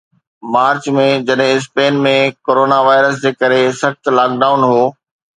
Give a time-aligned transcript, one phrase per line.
[0.53, 2.13] march ۾، جڏهن Spain ۾
[2.49, 4.81] corona virus جي ڪري سخت لاڪ ڊائون هو